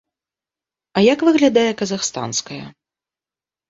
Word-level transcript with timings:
А 0.95 1.05
як 1.09 1.19
выглядае 1.29 1.69
казахстанская? 1.85 2.63